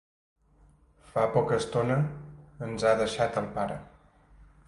Fa 1.09 1.25
poca 1.35 1.59
estona 1.63 1.99
ens 2.69 2.87
ha 2.87 2.95
deixat 3.05 3.39
el 3.43 3.53
pare. 3.59 3.77